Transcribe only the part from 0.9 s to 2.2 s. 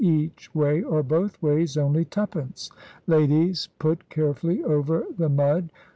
both ways only